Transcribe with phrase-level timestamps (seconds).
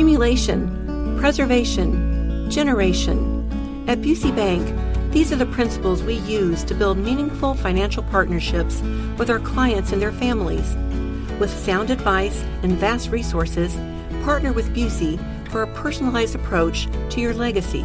[0.00, 3.84] accumulation, preservation, generation.
[3.86, 8.80] At Busey Bank, these are the principles we use to build meaningful financial partnerships
[9.18, 10.74] with our clients and their families.
[11.38, 13.76] With sound advice and vast resources,
[14.24, 15.20] partner with Busey
[15.50, 17.82] for a personalized approach to your legacy.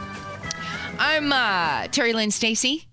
[0.98, 2.84] I'm uh, Terri Lynn Stacy.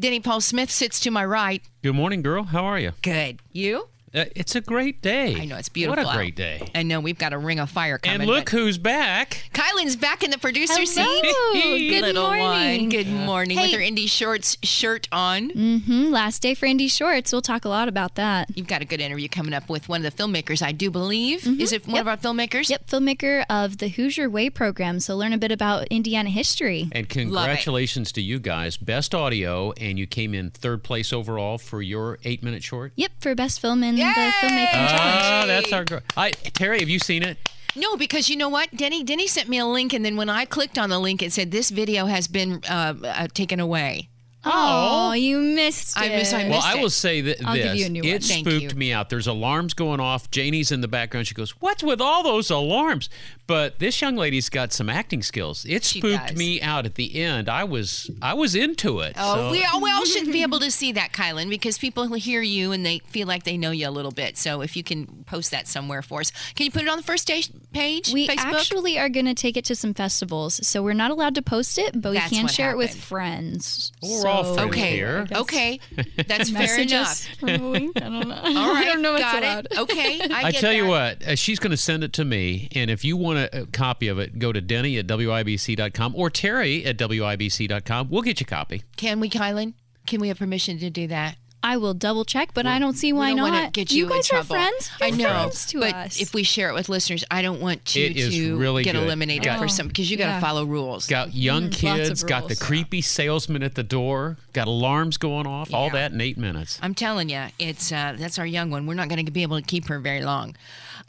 [0.00, 1.62] Denny Paul Smith sits to my right.
[1.82, 2.44] Good morning, girl.
[2.44, 2.92] How are you?
[3.02, 3.40] Good.
[3.52, 3.88] You?
[4.14, 5.34] Uh, it's a great day.
[5.40, 6.04] I know it's beautiful.
[6.04, 6.68] What a great day.
[6.74, 8.22] I know we've got a ring of fire coming.
[8.22, 9.42] And look who's back.
[9.52, 10.84] Kylan's back in the producer Hello.
[10.84, 11.88] seat.
[11.90, 12.80] Good Little morning.
[12.82, 12.88] one.
[12.90, 13.56] Good morning.
[13.58, 15.50] With her Indy Shorts shirt on.
[15.50, 16.04] Mm-hmm.
[16.12, 17.32] Last day for Indy Shorts.
[17.32, 18.56] We'll talk a lot about that.
[18.56, 21.44] You've got a good interview coming up with one of the filmmakers, I do believe.
[21.60, 22.02] Is it one Yep.
[22.02, 22.70] of our filmmakers?
[22.70, 25.00] Yep, filmmaker of the Hoosier Way program.
[25.00, 26.88] So learn a bit about Indiana history.
[26.92, 28.76] And congratulations to you guys.
[28.76, 32.92] Best audio, and you came in third place overall for your eight minute short.
[32.94, 34.03] Yep, for best film in Yay!
[34.12, 35.22] The filmmaking challenge.
[35.24, 36.00] Ah, that's our girl.
[36.16, 37.38] I, Terri, have you seen it?
[37.76, 39.02] No, because you know what, Denny.
[39.02, 41.50] Denny sent me a link, and then when I clicked on the link, it said
[41.50, 44.08] this video has been uh, uh, taken away.
[44.46, 46.02] Oh, you missed it.
[46.02, 46.82] I miss- I Well, missed I it.
[46.82, 47.78] will say that I'll give this.
[47.80, 48.20] you a new it one.
[48.20, 48.78] Thank spooked you.
[48.78, 49.08] me out.
[49.08, 50.30] There's alarms going off.
[50.30, 51.26] Janie's in the background.
[51.26, 53.08] She goes, "What's with all those alarms?"
[53.46, 55.66] But this young lady's got some acting skills.
[55.68, 56.36] It She spooked does.
[56.36, 57.48] me out at the end.
[57.48, 59.14] I was I was into it.
[59.18, 62.04] Oh, so- we, all, we all should be able to see that, Kylan, because people
[62.14, 64.38] hear you and they feel like they know you a little bit.
[64.38, 67.02] So if you can post that somewhere for us, can you put it on the
[67.02, 68.10] first day page?
[68.12, 68.38] We Facebook?
[68.54, 70.66] actually are going to take it to some festivals.
[70.66, 72.90] So we're not allowed to post it, but we That's can what share it with
[72.90, 73.04] happened.
[73.04, 73.92] friends.
[74.02, 75.26] We're all So- friends okay, here.
[75.32, 75.80] okay,
[76.26, 77.26] that's fair enough.
[77.40, 77.90] probably.
[77.96, 78.34] I don't know.
[78.36, 79.68] All right, I don't know what's got allowed.
[79.70, 79.78] it.
[79.80, 82.68] Okay, I, I get tell you what, uh, she's going to send it to me,
[82.74, 86.30] and if you want a, a copy of it, go to Denny at wibc.com or
[86.30, 88.08] Terri at wibc.com.
[88.10, 88.82] We'll get you a copy.
[88.96, 89.74] Can we, Kylan?
[90.06, 91.36] Can we have permission to do that?
[91.66, 93.62] I will double check, but I don't see why we don't not.
[93.62, 94.90] want to get you, guys in are friends.
[95.00, 96.20] I You're know, friends to but us.
[96.20, 98.92] if we share it with listeners, I don't want you It is to really get
[98.92, 99.02] good.
[99.04, 101.06] eliminated Got- for some because you got to follow rules.
[101.06, 105.16] Got young Mm, lots of kids, got the creepy salesman at the door, got alarms
[105.16, 106.78] going off, all that in eight minutes.
[106.82, 108.84] I'm telling you, it's uh, that's our young one.
[108.86, 110.56] We're not going to be able to keep her very long.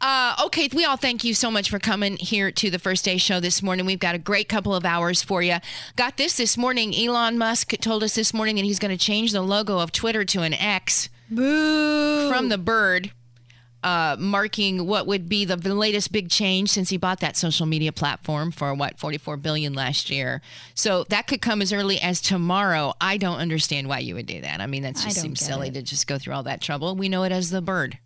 [0.01, 3.17] Uh, okay, we all thank you so much for coming here to the first day
[3.17, 3.85] show this morning.
[3.85, 5.57] We've got a great couple of hours for you.
[5.95, 6.93] Got this this morning.
[6.95, 10.25] Elon Musk told us this morning that he's going to change the logo of Twitter
[10.25, 13.11] to an X from the bird.
[13.83, 17.91] Uh, marking what would be the latest big change since he bought that social media
[17.91, 20.41] platform for what 44 billion last year.
[20.73, 22.95] So that could come as early as tomorrow.
[22.99, 24.59] I don't understand why you would do that.
[24.59, 25.75] I mean, that just seems silly it.
[25.75, 26.95] to just go through all that trouble.
[26.95, 27.99] We know it as the bird.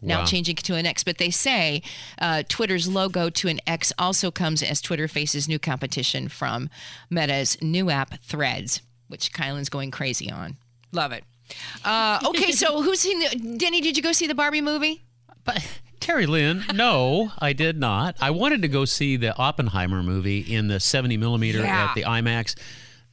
[0.00, 0.24] Now Wow.
[0.26, 1.82] changing to an X, but they say
[2.20, 6.70] uh, Twitter's logo to an X also comes as Twitter faces new competition from
[7.10, 10.56] Meta's new app Threads, which Kylan's going crazy on.
[10.92, 11.24] Love it.
[11.84, 13.80] Uh, okay, so who's seen the Denny?
[13.80, 15.02] Did you go see the Barbie movie?
[15.44, 15.66] But
[16.00, 18.16] Terri Lynn, no, I did not.
[18.20, 21.86] I wanted to go see the Oppenheimer movie in the 70 millimeter Yeah.
[21.88, 22.54] at the IMAX.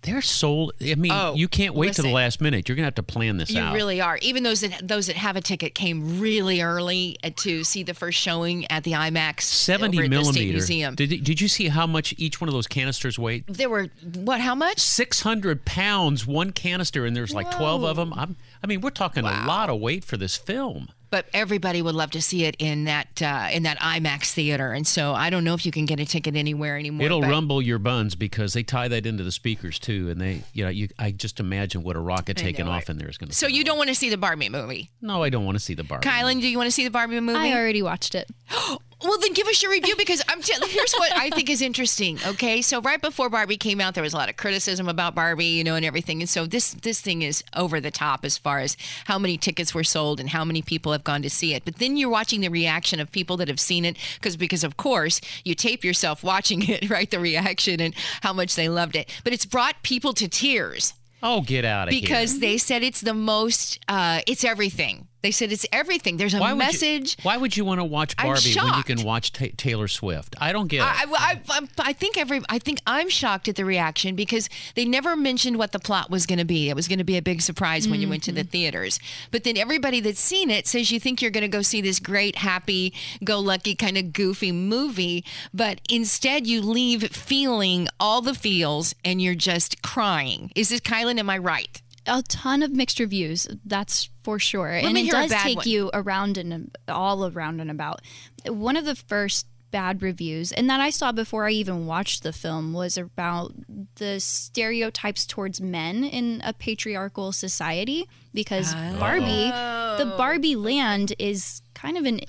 [0.05, 0.73] They're sold.
[0.81, 2.69] I mean, Oh, you can't wait to the last minute.
[2.69, 3.73] You're gonna have to plan this You out.
[3.73, 4.17] really are.
[4.21, 7.93] Even those that those that have a ticket came really early uh, to see the
[7.93, 10.51] first showing at the IMAX 70 over at the State millimeter.
[10.53, 10.95] Museum.
[10.95, 13.43] Did, did you see how much each one of those canisters weigh?
[13.47, 14.41] there were what?
[14.41, 14.79] How much?
[14.79, 18.13] 600 pounds, one canister, and there's like 12 of them.
[18.13, 20.89] I'm, I mean, we're talking a lot of weight for this film.
[21.09, 24.85] But everybody would love to see it in that uh, in that IMAX theater, and
[24.85, 27.05] so I don't know if you can get a ticket anywhere anymore.
[27.05, 30.43] It'll but rumble your buns because they tie that into the speakers too, and they,
[30.53, 30.89] you know, you.
[30.99, 32.89] I just imagine what a rocket taking off it.
[32.89, 33.35] in there is going to.
[33.35, 35.73] So you don't want to see the Barbie movie, No, I don't want to see
[35.73, 36.07] the Barbie.
[36.07, 36.41] Kylan?
[36.41, 37.37] Do you want to see the Barbie movie?
[37.37, 38.29] I already watched it.
[39.03, 40.41] Well, then give us your review because I'm.
[40.41, 42.17] T- here's what I think is interesting.
[42.25, 45.45] Okay, so right before Barbie came out, there was a lot of criticism about Barbie,
[45.45, 46.21] you know, and everything.
[46.21, 49.75] And so this this thing is over the top as far as how many tickets
[49.75, 51.65] were sold and how many people have gone to see it.
[51.65, 54.77] But then you're watching the reaction of people that have seen it because because of
[54.77, 57.11] course you tape yourself watching it, right?
[57.11, 59.09] The reaction and how much they loved it.
[59.23, 60.93] But it's brought people to tears
[61.23, 62.01] Oh, get out of here.
[62.01, 63.79] because they said it's the most.
[63.87, 65.07] Uh, it's everything.
[65.25, 66.17] They said it's everything.
[66.17, 67.17] There's a Why would you- message.
[67.23, 70.35] why would you want to watch Barbie when you can watch Ta Taylor Swift?
[70.39, 70.83] I don't get it.
[70.83, 74.85] I, I, I, I think every I think I'm shocked at the reaction because they
[74.85, 76.69] never mentioned what the plot was going to be.
[76.69, 78.49] It was going to be a big surprise when you went to the mm-hmm.
[78.49, 78.99] theaters.
[79.31, 81.99] But then everybody that's seen it says you think you're going to go see this
[81.99, 82.93] great, happy,
[83.23, 89.23] go lucky, kind of goofy movie, but instead you leave feeling all the feels and
[89.23, 90.51] you're just crying.
[90.55, 91.17] Is this Kylan?
[91.17, 91.81] Am I right?
[92.07, 94.69] A ton of mixed reviews that's for sure.
[94.69, 95.67] And me it does take one.
[95.67, 98.01] you around and all around and about.
[98.47, 102.31] One of the first bad reviews and that i saw before i even watched the
[102.31, 103.51] film was about
[103.95, 108.99] the stereotypes towards men in a patriarchal society because oh.
[108.99, 110.17] barbie the oh.
[110.17, 112.21] barbie land is kind of an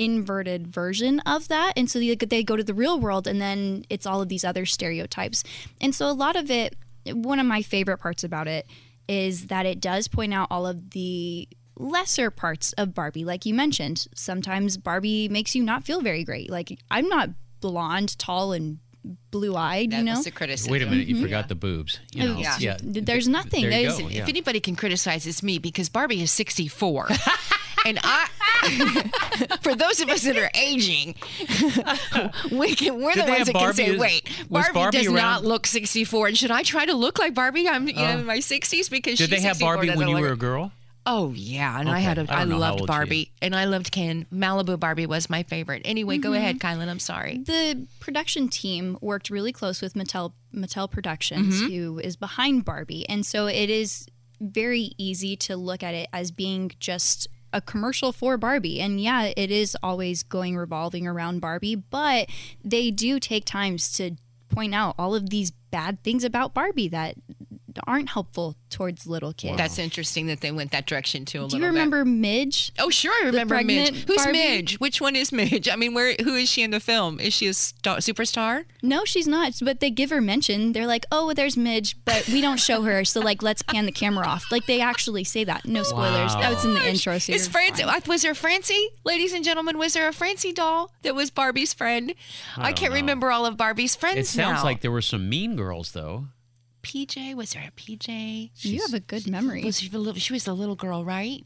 [0.00, 1.74] inverted version of that.
[1.76, 4.44] And so they, they go to the real world and then it's all of these
[4.44, 5.44] other stereotypes.
[5.78, 6.74] And so a lot of it
[7.12, 8.66] one of my favorite parts about it
[9.08, 13.24] is that it does point out all of the lesser parts of Barbie.
[13.24, 16.50] Like you mentioned, sometimes Barbie makes you not feel very great.
[16.50, 17.30] Like I'm not
[17.60, 18.78] blonde, tall, and
[19.30, 20.12] blue eyed, you That know?
[20.12, 20.72] was the criticism.
[20.72, 21.22] Wait a minute, you mhm.
[21.22, 22.00] forgot the boobs.
[22.12, 22.56] You oh, know, Yeah.
[22.58, 22.76] yeah.
[22.82, 23.62] There's nothing.
[23.68, 24.06] There you There's- go.
[24.06, 24.24] If yeah.
[24.28, 27.08] anybody can criticize, it's me because Barbie is 64.
[27.86, 31.14] and I, for those of us that are aging,
[32.58, 35.16] we can, we're Did the ones have that can say, wait, Barbie, Barbie does around-
[35.16, 36.28] not look 64.
[36.28, 37.68] And should I try to look like Barbie?
[37.68, 38.18] I'm you know, oh.
[38.18, 40.72] in my 60s because Did she's they have Barbie when you look- were a girl?
[41.06, 42.86] Oh yeah, and I had a, I I, don't loved old she is.
[42.86, 44.26] Barbie, and I loved Ken.
[44.32, 45.82] Malibu Barbie was my favorite.
[45.86, 46.36] Anyway, go mm-hmm.
[46.36, 46.88] ahead, Kylan.
[46.88, 47.38] I'm sorry.
[47.38, 51.72] the production team worked really close with Mattel Mattel Productions, mm-hmm.
[51.72, 54.06] who is behind Barbie, and so it is
[54.40, 58.80] very easy to look at it as being just a commercial for Barbie.
[58.80, 62.28] And yeah, it is always going revolving around Barbie, but
[62.64, 64.16] they do take times to
[64.48, 67.14] point out all of these bad things about Barbie that
[67.86, 69.56] aren't helpful towards little kids.
[69.56, 71.38] That's interesting that they went that direction too.
[71.38, 72.72] A do little you remember Midge?
[72.78, 74.04] Oh, sure, I remember Midge.
[74.06, 74.32] Who's Barbie?
[74.32, 74.80] Midge?
[74.80, 75.68] Which one is Midge?
[75.68, 76.14] I mean, where?
[76.22, 77.18] Who is she in the film?
[77.20, 78.64] Is she a star, superstar?
[78.82, 79.54] No, she's not.
[79.62, 80.72] But they give her mention.
[80.72, 83.04] They're like, "Oh, there's Midge," but we don't show her.
[83.04, 84.50] So like, let's pan the camera off.
[84.50, 85.64] Like they actually say that.
[85.66, 86.34] No spoilers.
[86.34, 86.40] Wow.
[86.40, 87.18] That was in the intro.
[87.18, 87.82] So Is you're Francie?
[87.84, 89.78] uh, Was there Francie, ladies and gentlemen?
[89.78, 92.14] Was there a Francie doll that was Barbie's friend?
[92.56, 92.96] I, don't can't know.
[93.00, 94.64] remember all of Barbie's friends It sounds now.
[94.64, 96.26] like there were some mean girls, though.
[96.82, 97.34] PJ.
[97.34, 98.50] Was there a PJ?
[98.64, 99.64] You have a good memory.
[99.64, 101.44] Was she, the little, she was the little girl, right?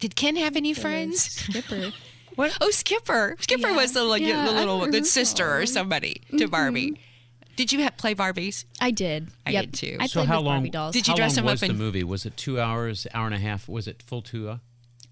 [0.00, 1.22] Did Ken have any friends?
[1.22, 1.92] Skipper.
[2.36, 3.36] Oh, Skipper.
[3.38, 3.76] Skipper Yeah.
[3.76, 5.06] was the, like, Yeah, the little the remember.
[5.06, 7.00] sister or somebody to Barbie.
[7.54, 8.64] Did you have, play Barbies?
[8.80, 9.28] I did.
[9.46, 9.64] I Yep.
[9.66, 9.96] did too.
[10.00, 10.54] I So played how with long?
[10.56, 10.92] Barbie dolls.
[10.94, 12.02] Did you how dress long them up was the movie?
[12.02, 13.68] Was it two hours, hour and a half?
[13.68, 14.48] Was it full two?
[14.50, 14.56] Uh,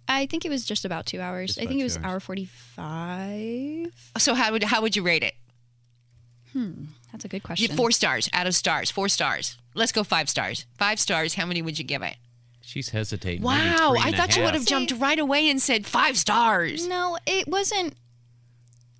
[0.08, 1.50] I think it was just about two hours.
[1.54, 2.04] Just I think it was hours.
[2.06, 3.92] hour forty-five.
[4.18, 5.34] So how would how would you rate it?
[7.12, 7.76] That's a good You question.
[7.76, 8.90] four stars out of stars.
[8.90, 9.58] Four stars.
[9.74, 10.66] Let's go five stars.
[10.78, 11.34] Five stars.
[11.34, 12.16] How many would you give it?
[12.64, 13.42] she's hesitating.
[13.42, 16.16] Wow, three I and a thought you would have jumped right away and said five
[16.16, 16.86] stars.
[16.88, 17.94] No, it wasn't.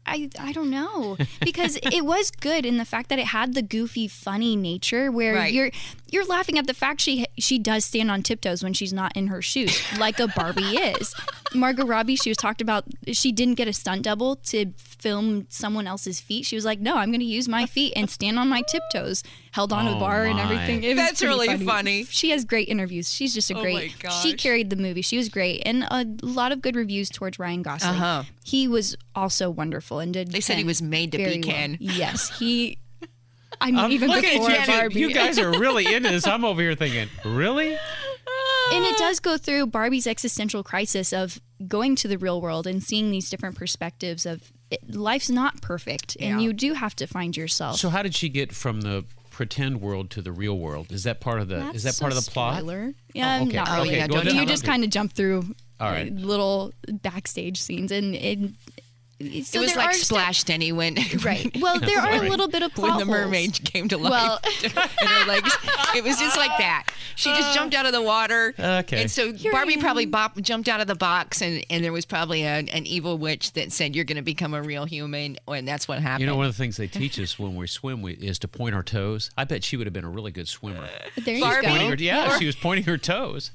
[0.05, 3.63] I I don't know because it was good in the fact that it had the
[3.63, 5.53] goofy, funny nature where Right.
[5.55, 5.71] you're
[6.11, 9.29] you're laughing at the fact she she does stand on tiptoes when she's not in
[9.29, 11.15] her shoes, like a Barbie is.
[11.55, 12.85] Margot Robbie, she was talked about.
[13.13, 16.45] She didn't get a stunt double to film someone else's feet.
[16.47, 19.23] She was like, "No, I'm going to use my feet and stand on my tiptoes."
[19.53, 20.83] Held onto Oh, the bar and everything.
[20.83, 22.05] It That's really funny.
[22.05, 23.13] She has great interviews.
[23.13, 23.75] She's just a Oh great.
[23.75, 24.23] my gosh.
[24.23, 25.03] She carried the movie.
[25.03, 27.91] She was great, and a lot of good reviews towards Ryan Gosling.
[27.95, 28.23] Uh-huh.
[28.45, 30.33] He was also wonderful and did.
[30.33, 31.77] They said he was made to be very well.
[31.79, 32.79] Yes, he.
[33.61, 35.01] I mean, even Look at before you, Barbie.
[35.01, 36.27] you guys are really into this.
[36.27, 37.77] I'm over here thinking, really?
[38.73, 42.83] and it does go through Barbie's existential crisis of going to the real world and
[42.83, 46.29] seeing these different perspectives of it, life's not perfect, Yeah.
[46.29, 47.77] and you do have to find yourself.
[47.79, 50.93] So how did she get from the pretend world to the real world?
[50.93, 51.71] Is that part of the?
[51.71, 52.57] is that part of the plot?
[52.57, 52.95] spoiler.
[53.15, 53.57] Yeah, okay.
[53.57, 57.61] not Oh, yeah, go don't you just kind of jump through All uh, little backstage
[57.61, 58.39] scenes, and it,
[59.45, 61.51] so it was like splashed st- Splash Denny when Right.
[61.61, 63.17] Well, there are a little bit of when plot the holes.
[63.19, 64.73] mermaid came to life Well- and
[65.09, 65.57] her legs.
[65.97, 66.87] It was just like that.
[67.17, 68.55] She just uh, jumped out of the water.
[68.59, 69.03] Okay.
[69.03, 71.93] And so Here Barbie I probably bop, jumped out of the box, and, and there
[71.93, 75.37] was probably a, an evil witch that said you're going to become a real human,
[75.47, 76.21] and that's what happened.
[76.23, 78.49] You know, one of the things they teach us when we swim we, is to
[78.49, 79.31] point our toes.
[79.37, 80.89] I bet she would have been a really good swimmer.
[81.23, 81.67] There you Barbie.
[81.67, 81.89] Go.
[81.91, 83.51] her, yeah, she was pointing her toes.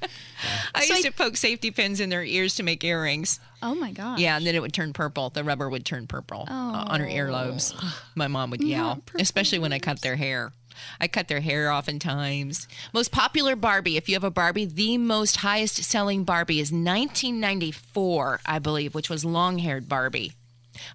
[0.75, 3.39] I So used I- to poke safety pins in their ears to make earrings.
[3.61, 4.19] Oh my god!
[4.19, 5.29] Yeah, and then it would turn purple.
[5.29, 7.73] The rubber would turn purple uh, on her earlobes.
[8.15, 10.51] My mom would yell, especially when I cut their hair.
[10.99, 12.67] I cut their hair oftentimes.
[12.93, 18.41] Most popular Barbie, if you have a Barbie, the most highest selling Barbie is 1994,
[18.45, 20.33] I believe, which was long haired Barbie.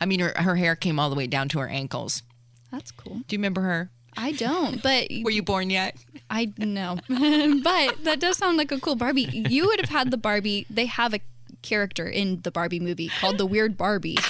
[0.01, 2.23] I mean, her, her hair came all the way down to her ankles.
[2.71, 3.15] That's cool.
[3.27, 3.91] Do you remember her?
[4.17, 5.97] I don't, but Were you born yet?
[6.31, 6.99] I know.
[7.09, 9.45] but that does sound like a cool Barbie.
[9.49, 10.67] You would have had the Barbie.
[10.71, 11.21] They have a
[11.63, 14.19] character in the Barbie movie called the Weird Barbie.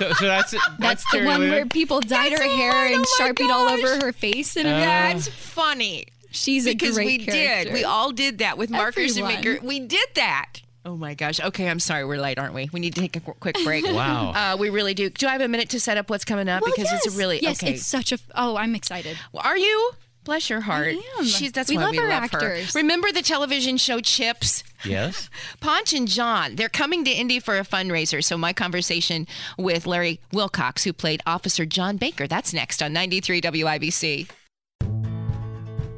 [0.00, 2.94] So, so that's that's, That's the one where people dyed That's her hair one, and
[2.94, 6.06] oh my sharpied all over her face and That's funny.
[6.30, 7.64] she's a because great we character.
[7.64, 7.74] did.
[7.74, 9.44] We all did that with markers and Everyone.
[9.56, 9.66] maker.
[9.66, 10.62] We did that.
[10.86, 11.38] Oh my gosh.
[11.38, 12.06] Okay, I'm sorry.
[12.06, 12.70] We're late, aren't we?
[12.72, 13.84] We need to take a quick break.
[13.92, 14.30] Wow.
[14.30, 15.10] Uh, we really do.
[15.10, 16.62] Do I have a minute to set up what's coming up?
[16.62, 17.04] Well, because yes.
[17.04, 17.62] it's really yes.
[17.62, 17.74] okay.
[17.74, 18.18] It's such a.
[18.34, 19.18] Oh, I'm excited.
[19.34, 19.92] Are you?
[20.24, 20.94] Bless your heart.
[21.18, 21.24] am.
[21.24, 22.74] She's that's We why love we our love actors.
[22.74, 22.78] her.
[22.80, 24.62] Remember the television show Chips?
[24.84, 25.30] yes.
[25.60, 28.22] Ponch and John, they're coming to Indy for a fundraiser.
[28.22, 29.26] So my conversation
[29.58, 34.30] with Larry Wilcox, who played Officer John Baker, that's next on 93 WIBC.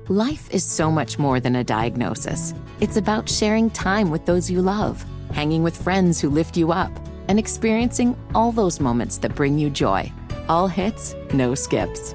[0.09, 2.55] Life is so much more than a diagnosis.
[2.81, 6.91] It's about sharing time with those you love, hanging with friends who lift you up,
[7.29, 10.11] and experiencing all those moments that bring you joy.
[10.49, 12.15] All hits, no skips.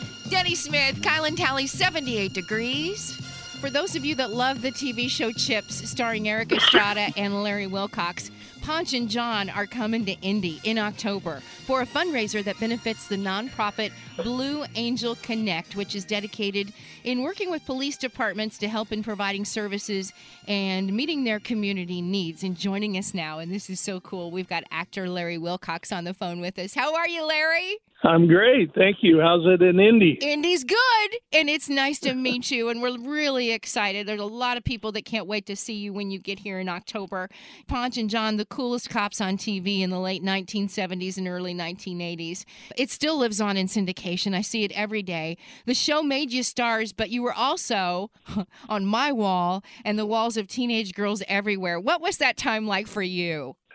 [0.31, 3.17] Denny Smith, Kylan Talley, 78 degrees.
[3.59, 7.67] For those of you that love the TV show Chips, starring Erik Estrada and Larry
[7.67, 13.07] Wilcox, Ponch and John are coming to Indy in October for a fundraiser that benefits
[13.07, 16.73] the nonprofit Blue Angel Connect, which is dedicated
[17.05, 20.11] in working with police departments to help in providing services
[20.49, 22.43] and meeting their community needs.
[22.43, 26.03] And joining us now, and this is so cool, we've got actor Larry Wilcox on
[26.03, 26.73] the phone with us.
[26.73, 27.77] How are you, Larry?
[28.03, 28.73] I'm great.
[28.73, 29.19] Thank you.
[29.21, 30.17] How's it in Indy?
[30.21, 32.69] Indy's good, and it's nice to meet you.
[32.69, 34.07] And we're really excited.
[34.07, 36.59] There's a lot of people that can't wait to see you when you get here
[36.59, 37.29] in October.
[37.67, 42.45] Ponch and John, the coolest cops on TV in the late 1970s and early 1980s.
[42.75, 44.35] It still lives on in syndication.
[44.35, 45.37] I see it every day.
[45.65, 48.09] The show made you stars, but you were also
[48.69, 51.79] on my wall and the walls of teenage girls everywhere.
[51.79, 53.55] What was that time like for you?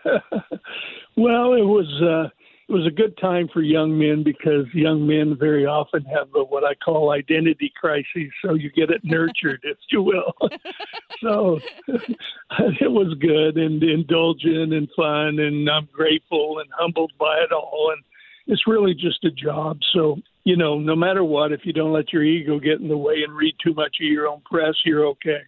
[1.17, 2.29] Well, it was uh,
[2.69, 6.43] it was a good time for young men because young men very often have a,
[6.43, 8.31] what I call identity crises.
[8.43, 10.33] So you get it nurtured, if you will.
[11.21, 17.53] so it was good and indulgent and fun, and I'm grateful and humbled by it
[17.53, 17.93] all.
[17.93, 18.03] And
[18.47, 19.79] it's really just a job.
[19.93, 22.97] So you know, no matter what, if you don't let your ego get in the
[22.97, 25.41] way and read too much of your own press, you're okay.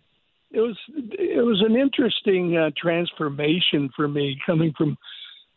[0.51, 4.97] It was it was an interesting uh, transformation for me coming from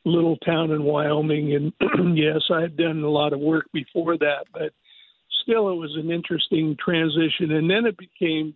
[0.04, 4.47] little town in Wyoming, and yes, I had done a lot of work before that,
[4.52, 4.73] but
[5.42, 7.52] still, it was an interesting transition.
[7.52, 8.54] And then it became,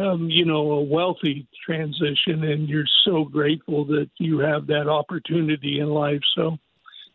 [0.00, 5.80] um, you know, a wealthy transition, and you're so grateful that you have that opportunity
[5.80, 6.22] in life.
[6.34, 6.56] So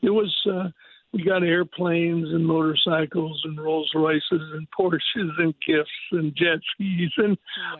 [0.01, 0.33] it was.
[0.49, 0.69] Uh,
[1.15, 7.11] we got airplanes and motorcycles and Rolls Royces and Porsches and gifts and jet skis
[7.15, 7.37] and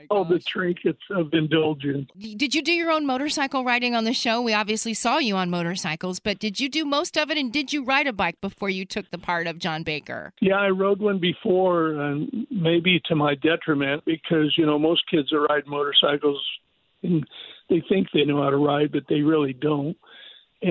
[0.10, 2.10] oh all the trinkets of indulgence.
[2.18, 4.42] Did you do your own motorcycle riding on the show?
[4.42, 7.38] We obviously saw you on motorcycles, but did you do most of it?
[7.38, 10.32] And did you ride a bike before you took the part of John Baker?
[10.40, 15.30] Yeah, I rode one before, and maybe to my detriment because you know most kids
[15.32, 16.42] that ride motorcycles,
[17.04, 17.28] and
[17.70, 19.98] they think they know how to ride, but they really don't.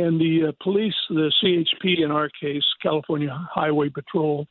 [0.02, 4.46] And the uh, police, the CHP in our case, California Highway Patrol,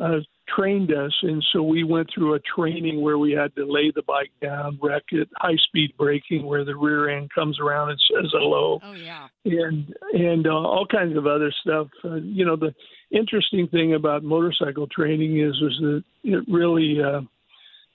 [0.00, 3.92] uh, trained us, and so we went through a training where we had to lay
[3.94, 8.00] the bike down, wreck it, high speed braking, where the rear end comes around and
[8.10, 9.28] says hello Oh yeah.
[9.44, 11.88] and and uh, all kinds of other stuff.
[12.04, 12.74] Uh, you know, the
[13.10, 17.20] interesting thing about motorcycle training is is that it really, uh,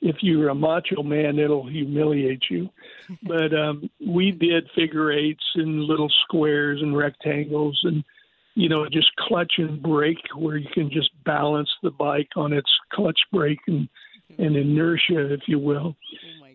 [0.06, 2.70] if you're a macho man, it'll humiliate you.
[3.24, 8.04] but um, we did figure eights and little squares and rectangles and
[8.54, 12.70] you know just clutch and brake where you can just balance the bike on its
[12.94, 13.90] clutch brake and
[14.38, 15.96] and inertia if you will.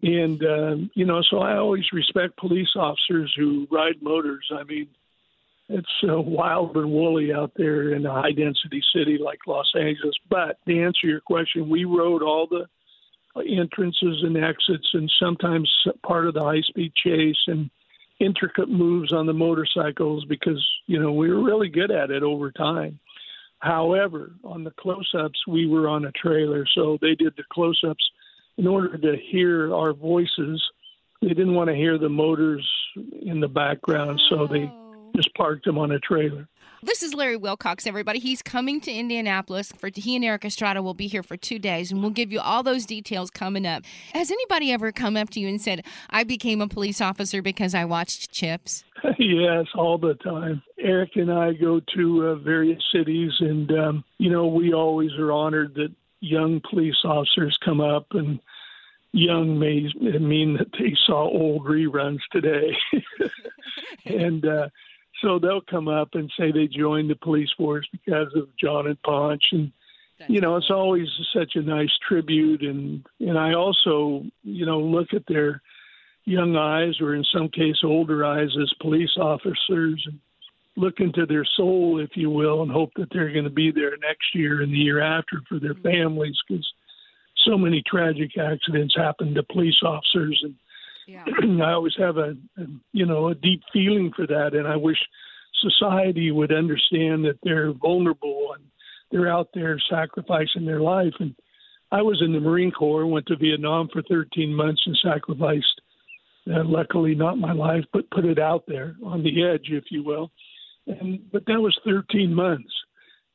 [0.02, 4.48] And um, you know so i always respect police officers who ride motors.
[4.56, 4.88] I mean
[5.68, 10.16] it's uh, wild and woolly out there in a high density city like los angeles.
[10.28, 12.66] But to answer your question we rode all the
[13.36, 15.70] entrances and exits and sometimes
[16.02, 17.70] part of the high speed chase and
[18.18, 22.50] intricate moves on the motorcycles because you know we were really good at it over
[22.50, 22.98] time.
[23.60, 28.10] However, on the close-ups, we were on a trailer, so they did the close-ups
[28.56, 30.62] in order to hear our voices.
[31.20, 32.66] They didn't want to hear the motors
[33.20, 34.70] in the background, so they
[35.22, 36.48] just parked them on a trailer.
[36.82, 38.18] This is Larry Wilcox, everybody.
[38.18, 41.92] He's coming to Indianapolis for he and Erik Estrada will be here for two days,
[41.92, 43.82] and we'll give you all those details coming up.
[44.14, 47.74] Has anybody ever come up to you and said, "I became a police officer because
[47.74, 48.84] I watched Chips"?
[49.18, 50.62] yes, all the time.
[50.78, 55.32] Erik and I go to uh, various cities, and um, you know we always are
[55.32, 58.40] honored that young police officers come up and
[59.12, 62.74] young may mean that they saw old reruns today.
[64.06, 64.68] and uh,
[65.20, 69.00] so they'll come up and say they joined the police force because of John and
[69.02, 69.42] Ponch.
[69.52, 69.72] And,
[70.18, 72.62] That's you know, it's always such a nice tribute.
[72.62, 75.62] And, and I also, you know, look at their
[76.24, 80.18] young eyes or in some case older eyes as police officers and
[80.76, 83.96] look into their soul, if you will, and hope that they're going to be there
[84.00, 85.88] next year and the year after for their mm-hmm.
[85.88, 86.66] families because
[87.44, 90.54] so many tragic accidents happen to police officers and
[91.10, 91.24] yeah.
[91.64, 94.98] I always have a, a you know a deep feeling for that, and I wish
[95.60, 98.64] society would understand that they're vulnerable and
[99.10, 101.12] they're out there sacrificing their life.
[101.18, 101.34] And
[101.90, 105.80] I was in the Marine Corps, went to Vietnam for 13 months, and sacrificed.
[106.50, 110.02] Uh, luckily, not my life, but put it out there on the edge, if you
[110.02, 110.30] will.
[110.86, 112.72] And but that was 13 months,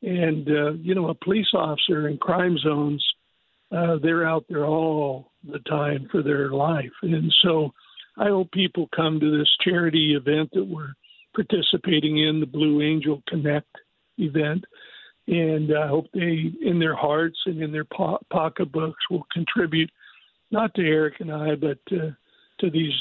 [0.02, 3.06] and uh, you know, a police officer in crime zones
[3.76, 6.92] uh, they're out there all the time for their life.
[7.02, 7.72] And so
[8.18, 10.94] I hope people come to this charity event that we're
[11.36, 13.68] participating in, the Blue Angel Connect
[14.18, 14.64] event.
[15.28, 19.90] And I hope they, in their hearts and in their po- pocketbooks, will contribute
[20.52, 22.12] not to Erik and I, but uh,
[22.60, 22.94] to these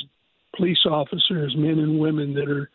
[0.56, 2.70] police officers, men and women that are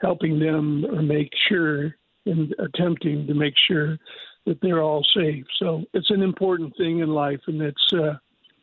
[0.00, 3.98] helping them or make sure and attempting to make sure
[4.46, 5.44] that they're all safe.
[5.58, 8.14] So it's an important thing in life, and it's uh,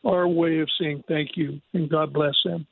[0.07, 2.65] our way of saying thank you and God bless them.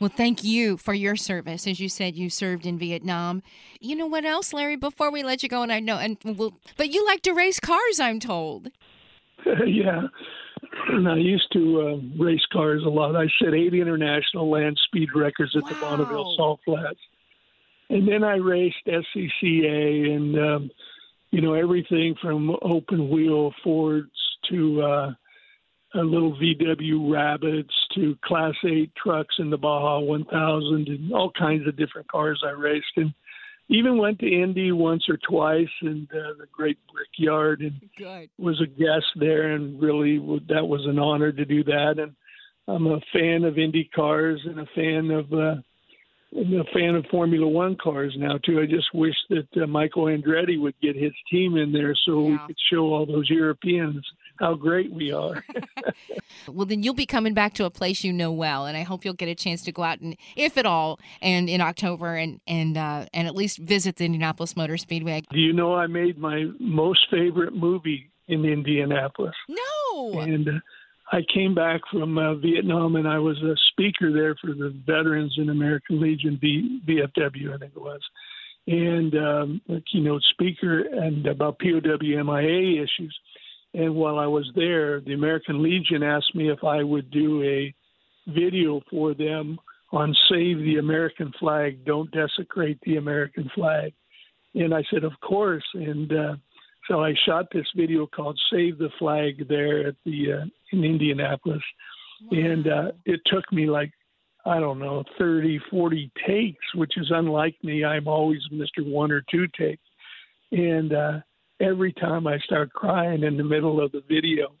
[0.00, 1.66] Well, thank you for your service.
[1.66, 3.42] As you said, you served in Vietnam.
[3.80, 4.76] You know what else, Larry?
[4.76, 7.60] Before we let you go, and I know, and we'll, but you like to race
[7.60, 8.70] cars, I'm told.
[9.66, 10.02] yeah,
[11.06, 13.14] I used to uh, race cars a lot.
[13.14, 15.68] I set eight international land speed records at wow.
[15.68, 17.00] the Bonneville Salt Flats,
[17.90, 20.38] and then I raced SCCA and.
[20.38, 20.70] Um,
[21.30, 24.10] you know everything from open wheel Fords
[24.50, 25.10] to uh,
[25.94, 31.66] a little VW Rabbits to Class 8 trucks in the Baja 1000 and all kinds
[31.66, 33.12] of different cars I raced and
[33.70, 38.30] even went to Indy once or twice and uh, the Great Brickyard and Good.
[38.38, 42.14] was a guest there and really that was an honor to do that and
[42.66, 45.62] I'm a fan of Indy cars and a fan of uh,
[46.34, 48.60] a fan of Formula One cars now too.
[48.60, 52.30] I just wish that uh, Michael Andretti would get his team in there so yeah.
[52.30, 54.04] we could show all those Europeans
[54.38, 55.44] how great we are.
[56.48, 59.04] well, then you'll be coming back to a place you know well, and I hope
[59.04, 62.40] you'll get a chance to go out and, if at all, and in October and
[62.46, 65.22] and uh, and at least visit the Indianapolis Motor Speedway.
[65.32, 69.34] Do you know I made my most favorite movie in Indianapolis?
[69.48, 70.20] No.
[70.20, 70.48] And.
[70.48, 70.52] Uh,
[71.10, 75.34] I came back from uh, Vietnam and I was a speaker there for the Veterans
[75.38, 78.00] in American Legion, v- VFW, I think it was,
[78.66, 83.18] and um, a keynote speaker and about POW MIA issues.
[83.74, 87.74] And while I was there, the American Legion asked me if I would do a
[88.28, 89.58] video for them
[89.92, 93.94] on Save the American Flag, Don't Desecrate the American Flag.
[94.54, 95.64] And I said, Of course.
[95.74, 96.36] And uh,
[96.88, 101.62] so I shot this video called "Save the Flag" there at the uh, in Indianapolis,
[102.30, 102.38] wow.
[102.38, 103.92] and uh, it took me like
[104.46, 107.84] I don't know 30, 40 takes, which is unlike me.
[107.84, 109.80] I'm always Mister One or Two take,
[110.52, 111.18] and uh,
[111.60, 114.54] every time I start crying in the middle of the video.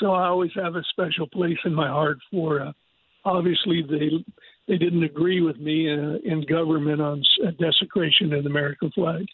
[0.00, 2.60] So I always have a special place in my heart for.
[2.60, 2.72] Uh,
[3.24, 4.10] obviously, they
[4.66, 7.22] they didn't agree with me uh, in government on
[7.60, 9.26] desecration of the American flag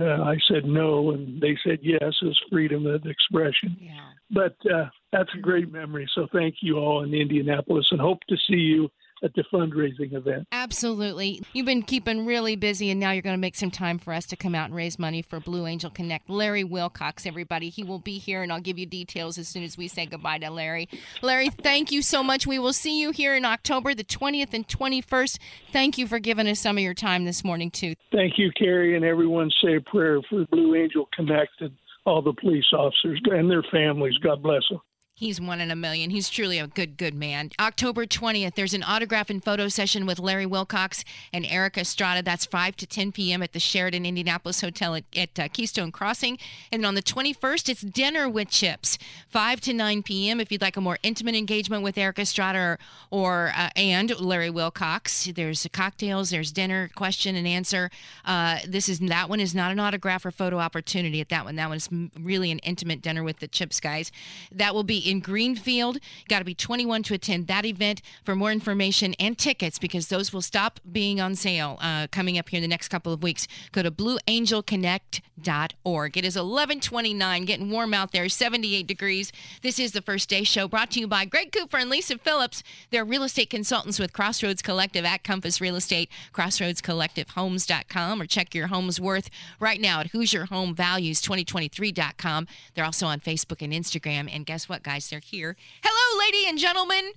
[0.00, 2.00] uh, I said no, and they said yes.
[2.22, 3.76] Was freedom of expression.
[3.80, 4.10] Yeah.
[4.30, 6.08] But uh, that's a great memory.
[6.14, 8.90] So thank you all in Indianapolis, and hope to see you
[9.22, 10.46] at the fundraising event.
[10.52, 11.42] Absolutely.
[11.52, 14.26] You've been keeping really busy, and now you're going to make some time for us
[14.26, 16.28] to come out and raise money for Blue Angel Connect.
[16.30, 17.68] Larry Wilcox, everybody.
[17.68, 20.38] He will be here, and I'll give you details as soon as we say goodbye
[20.38, 20.88] to Larry.
[21.22, 22.46] Larry, thank you so much.
[22.46, 25.38] We will see you here in October, the 20th and 21st.
[25.72, 27.94] Thank you for giving us some of your time this morning, too.
[28.12, 31.72] Thank you, Carrie, and everyone say a prayer for Blue Angel Connect and
[32.06, 34.16] all the police officers and their families.
[34.18, 34.80] God bless them.
[35.20, 36.08] He's one in a million.
[36.08, 37.50] He's truly a good, good man.
[37.60, 42.22] October 20th, there's an autograph and photo session with Larry Wilcox and Erik Estrada.
[42.22, 43.42] That's 5 to 10 p.m.
[43.42, 46.38] at the Sheraton Indianapolis Hotel at, at uh, Keystone Crossing.
[46.72, 48.96] And on the 21st, it's dinner with Chips,
[49.28, 50.40] 5 to 9 p.m.
[50.40, 52.78] If you'd like a more intimate engagement with Erik Estrada or,
[53.10, 57.90] or uh, and Larry Wilcox, there's cocktails, there's dinner, question and answer.
[58.24, 61.56] Uh, this is that one is not an autograph or photo opportunity at that one.
[61.56, 64.10] That one is really an intimate dinner with the Chips guys.
[64.50, 65.98] That will be in Greenfield.
[66.28, 68.00] Got to be 21 to attend that event.
[68.24, 72.48] For more information and tickets, because those will stop being on sale uh, coming up
[72.48, 76.16] here in the next couple of weeks, go to blueangelconnect.org.
[76.16, 79.32] It is 1129, getting warm out there, 78 degrees.
[79.62, 82.62] This is the first day show brought to you by Greg Cooper and Lisa Phillips.
[82.90, 88.68] They're real estate consultants with Crossroads Collective at Compass Real Estate, crossroadscollectivehomes.com, or check your
[88.68, 92.46] home's worth right now at HoosierHomeValues2023.com.
[92.74, 94.28] They're also on Facebook and Instagram.
[94.32, 94.99] And guess what, guys?
[95.08, 95.56] They're here.
[95.82, 97.12] Hello, lady and gentlemen.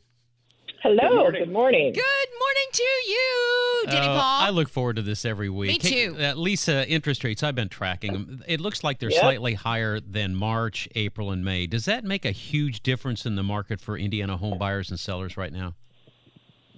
[0.82, 1.00] Hello.
[1.00, 1.46] Good morning.
[1.46, 2.04] Good morning, Good
[2.40, 4.42] morning to you, Denny Uh, Paul.
[4.42, 5.82] I look forward to this every week.
[5.84, 6.14] Me too.
[6.16, 8.44] Hey, uh, Lisa, interest rates, I've been tracking them.
[8.48, 9.22] It looks like they're Yep.
[9.22, 11.68] slightly higher than March, April, and May.
[11.68, 15.38] Does that make a huge difference in the market for Indiana home buyers and sellers
[15.38, 15.74] right now?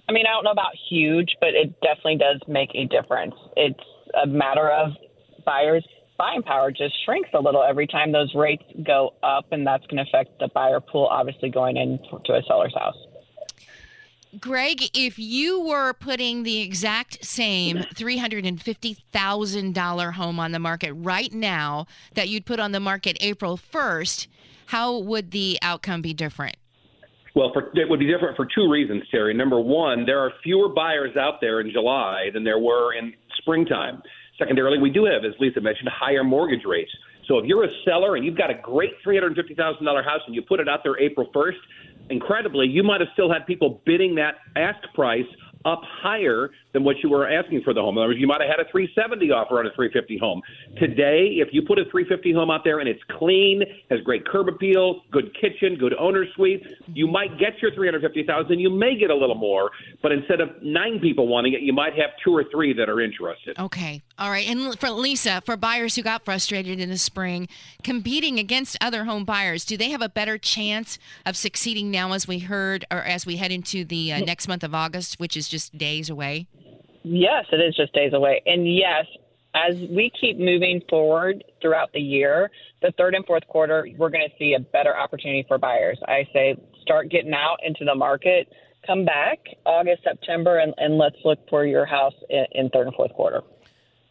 [0.08, 3.34] I mean, I don't know about huge, but it definitely does make a difference.
[3.56, 3.80] It's
[4.22, 4.92] a matter of
[5.44, 5.84] buyers'
[6.18, 10.04] buying power just shrinks a little every time those rates go up, and that's going
[10.04, 12.96] to affect the buyer pool, obviously, going into a seller's house.
[14.40, 21.86] Greg, if you were putting the exact same $350,000 home on the market right now
[22.14, 24.26] that you'd put on the market April 1st,
[24.66, 26.56] how would the outcome be different?
[27.34, 29.36] Well, for, it would be different for two reasons, Terri.
[29.36, 34.02] Number one, there are fewer buyers out there in July than there were in springtime.
[34.38, 36.90] Secondarily, we do have, as Lisa mentioned, higher mortgage rates.
[37.26, 40.60] So if you're a seller and you've got a great $350,000 house and you put
[40.60, 41.56] it out there April 1st,
[42.10, 45.24] incredibly, you might have still had people bidding that ask price
[45.66, 47.96] up higher than what you were asking for the home.
[47.96, 50.40] In other words, you might have had a 370 offer on a 350 home.
[50.78, 54.48] Today, if you put a 350 home out there and it's clean, has great curb
[54.48, 56.62] appeal, good kitchen, good owner suite,
[56.94, 58.58] you might get your 350,000.
[58.58, 59.70] You may get a little more,
[60.02, 63.00] but instead of nine people wanting it, you might have two or three that are
[63.00, 63.58] interested.
[63.58, 64.02] Okay.
[64.18, 64.46] All right.
[64.46, 67.48] And for Lisa, for buyers who got frustrated in the spring,
[67.82, 72.28] competing against other home buyers, do they have a better chance of succeeding now as
[72.28, 75.48] we heard or as we head into the uh, next month of August, which is
[75.48, 76.46] just days away?
[77.02, 78.42] Yes, it is just days away.
[78.46, 79.04] And yes,
[79.54, 82.50] as we keep moving forward throughout the year,
[82.82, 85.98] the third and fourth quarter, we're going to see a better opportunity for buyers.
[86.06, 88.48] I say start getting out into the market,
[88.86, 92.96] come back August, September, and, and let's look for your house in, in third and
[92.96, 93.42] fourth quarter.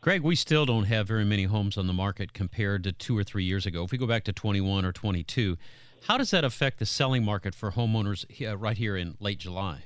[0.01, 3.23] Greg, we still don't have very many homes on the market compared to two or
[3.23, 3.83] three years ago.
[3.83, 5.57] If we go back to 21 or 22,
[6.07, 9.85] how does that affect the selling market for homeowners uh, right here in late July?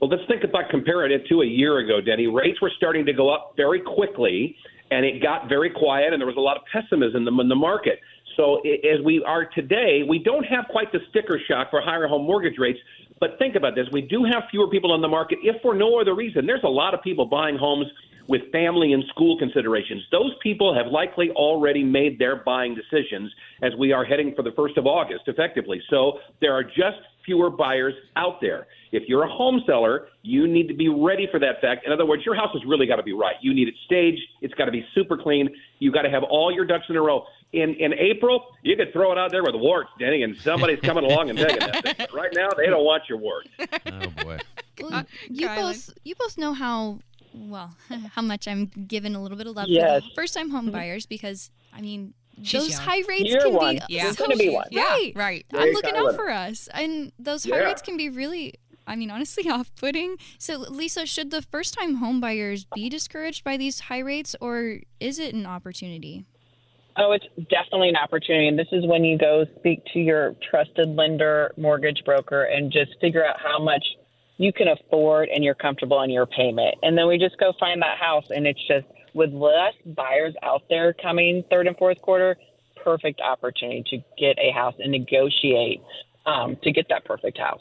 [0.00, 2.28] Well, let's think about comparing it to a year ago, Denny.
[2.28, 4.56] Rates were starting to go up very quickly,
[4.92, 7.98] and it got very quiet, and there was a lot of pessimism in the market.
[8.36, 12.24] So, as we are today, we don't have quite the sticker shock for higher home
[12.24, 12.78] mortgage rates.
[13.18, 16.00] But think about this: we do have fewer people on the market, if for no
[16.00, 16.46] other reason.
[16.46, 17.86] There's a lot of people buying homes
[18.28, 20.02] with family and school considerations.
[20.12, 23.32] Those people have likely already made their buying decisions
[23.62, 25.82] as we are heading for the first of August, effectively.
[25.90, 28.66] So there are just fewer buyers out there.
[28.90, 31.84] If you're a home seller, you need to be ready for that fact.
[31.86, 33.34] In other words, your house has really got to be right.
[33.42, 34.22] You need it staged.
[34.40, 35.48] It's got to be super clean.
[35.78, 37.24] You've got to have all your ducks in a row.
[37.52, 41.04] In in April, you could throw it out there with warts, Denny, and somebody's coming
[41.04, 41.94] along and taking that thing.
[41.98, 43.48] But right now, they don't want your warts.
[43.86, 44.38] Oh, boy.
[44.80, 45.56] Well, uh, you Kylie.
[45.56, 46.98] both you both know how
[47.34, 47.74] well
[48.14, 50.02] how much I'm giving a little bit of love Yes.
[50.14, 52.80] for first time home buyers because I mean She's those young.
[52.80, 53.74] high rates You're can one.
[53.76, 54.10] be Yeah.
[54.12, 54.66] So- be one.
[54.74, 55.46] right Right.
[55.54, 57.64] I'm looking out for us and those high Yeah.
[57.64, 58.54] rates can be really
[58.86, 63.80] I mean honestly off-putting so Lisa should the first time homebuyers be discouraged by these
[63.80, 66.24] high rates or is it an opportunity
[67.00, 68.48] Oh, it's definitely an opportunity.
[68.48, 72.90] And this is when you go speak to your trusted lender, mortgage broker, and just
[73.00, 73.84] figure out how much
[74.36, 76.74] you can afford and you're comfortable in your payment.
[76.82, 78.24] And then we just go find that house.
[78.30, 82.36] And it's just with less buyers out there coming third and fourth quarter,
[82.82, 85.80] perfect opportunity to get a house and negotiate
[86.26, 87.60] um, to get that perfect house.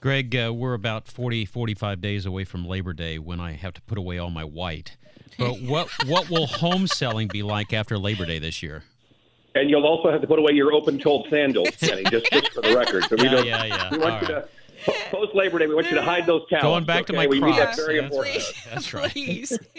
[0.00, 3.82] Greg, uh, we're about 40, 45 days away from Labor Day when I have to
[3.82, 4.96] put away all my white.
[5.38, 8.84] But what what will home selling be like after Labor Day this year?
[9.54, 12.76] And you'll also have to put away your open-toed sandals, Denny, just, just for the
[12.76, 13.04] record.
[13.04, 13.46] So we Yeah, don't.
[13.46, 13.88] yeah, yeah.
[13.90, 14.44] We want All you right.
[14.84, 15.66] to post Labor Day.
[15.66, 16.62] We want you to hide those towels.
[16.62, 17.22] Going back to okay?
[17.22, 17.76] my we need that Crocs.
[17.78, 18.36] very That's important.
[18.36, 18.54] right.
[18.74, 19.10] That's right.
[19.10, 19.58] Please.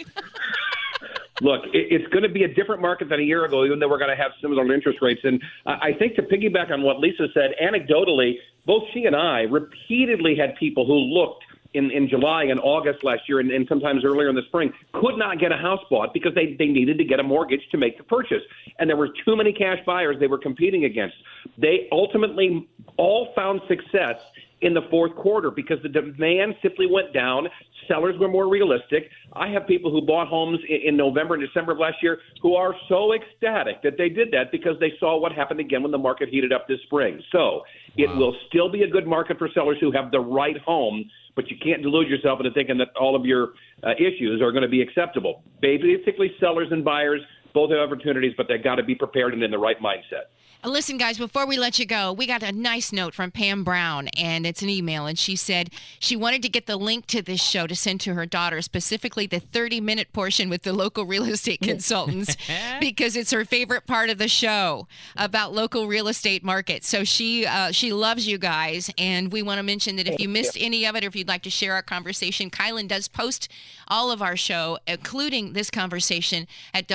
[1.40, 3.88] Look, it, it's going to be a different market than a year ago, even though
[3.88, 5.20] we're going to have similar interest rates.
[5.24, 8.34] And I think to piggyback on what Lisa said, anecdotally,
[8.66, 13.22] both she and I repeatedly had people who looked in, in July and August last
[13.28, 16.34] year and, and sometimes earlier in the spring could not get a house bought because
[16.34, 18.42] they, they needed to get a mortgage to make the purchase.
[18.78, 21.16] And there were too many cash buyers they were competing against.
[21.58, 24.16] They ultimately all found success
[24.60, 27.46] in the fourth quarter because the demand simply went down.
[27.86, 29.10] Sellers were more realistic.
[29.34, 32.54] I have people who bought homes in, in November and December of last year who
[32.54, 35.98] are so ecstatic that they did that because they saw what happened again when the
[35.98, 37.22] market heated up this spring.
[37.32, 37.62] So
[37.96, 41.48] it will still be a good market for sellers who have the right home, but
[41.50, 43.50] you can't delude yourself into thinking that all of your
[43.82, 45.42] uh, issues are going to be acceptable.
[45.60, 47.20] Basically, sellers and buyers
[47.58, 50.26] both have opportunities, but they've got to be prepared and in the right mindset.
[50.64, 54.08] Listen, guys, before we let you go, we got a nice note from Pam Brown,
[54.08, 55.06] and it's an email.
[55.06, 58.14] And she said she wanted to get the link to this show to send to
[58.14, 62.36] her daughter, specifically the 30 minute portion with the local real estate consultants,
[62.80, 66.88] because it's her favorite part of the show about local real estate markets.
[66.88, 70.28] So she uh, she loves you guys, and we want to mention that if you
[70.28, 73.48] missed any of it, or if you'd like to share our conversation, Kylan does post
[73.86, 76.88] all of our show, including this conversation, at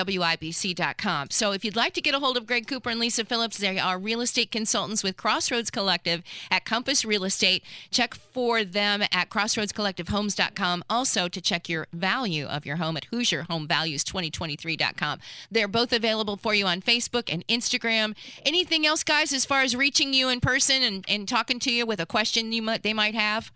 [1.30, 3.78] So if you'd like to get a hold of Greg Cooper and Lisa Phillips, they
[3.78, 7.62] are real estate consultants with Crossroads Collective at Compass Real Estate.
[7.90, 10.84] Check for them at crossroadscollectivehomes.com.
[10.88, 15.18] Also, to check your value of your home at HoosierHomeValues2023.com.
[15.50, 18.14] They're both available for you on Facebook and Instagram.
[18.44, 21.86] Anything else, guys, as far as reaching you in person and, and talking to you
[21.86, 23.52] with a question you might they might have?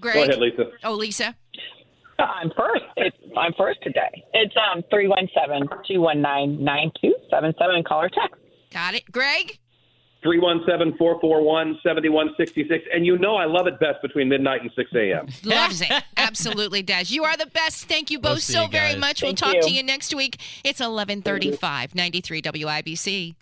[0.00, 0.14] Greg?
[0.14, 0.70] Go ahead, Lisa.
[0.82, 1.36] Oh, Lisa.
[2.18, 2.84] I'm first.
[2.96, 4.24] It's, I'm first today.
[4.32, 7.84] It's um 317-219-9277.
[7.84, 8.40] Call or text.
[8.72, 9.10] Got it.
[9.10, 9.58] Greg?
[10.22, 12.84] 317 441 7166.
[12.92, 15.28] And you know I love it best between midnight and 6 a.m.
[15.44, 15.92] Loves it.
[16.16, 17.10] Absolutely does.
[17.10, 17.84] You are the best.
[17.84, 19.20] Thank you both see so you very much.
[19.20, 19.62] Thank we'll talk you.
[19.62, 20.38] to you next week.
[20.64, 23.34] It's 1135, 93 WIBC.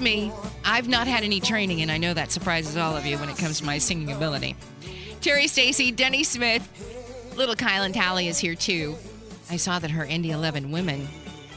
[0.00, 0.32] That's me.
[0.64, 3.36] I've not had any training, and I know that surprises all of you when it
[3.36, 4.56] comes to my singing ability.
[5.20, 6.66] Terri Stacy, Denny Smith,
[7.36, 8.96] little Kylan Talley is here too.
[9.50, 11.06] I saw that her Indy 11 women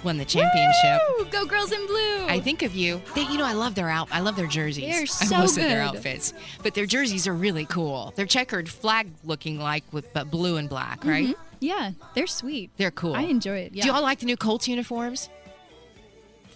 [0.04, 1.02] won the championship.
[1.20, 1.26] Woo!
[1.32, 2.26] Go girls in blue.
[2.28, 3.02] I think of you.
[3.16, 4.10] They, you know, I love their out.
[4.12, 4.92] I love their jerseys.
[4.92, 8.12] They're I so most of their outfits, but their jerseys are really cool.
[8.18, 11.28] They're checkered flag looking like with but blue and black, right?
[11.28, 11.36] Mhm.
[11.62, 12.72] Yeah, they're sweet.
[12.76, 13.16] They're cool.
[13.16, 13.74] I enjoy it.
[13.74, 13.84] Yeah.
[13.84, 15.30] Do y'all like the new Colts uniforms?